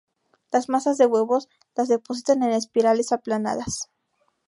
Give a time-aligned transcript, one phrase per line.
[0.51, 3.91] Las masas de huevos las depositan en espirales aplanadas.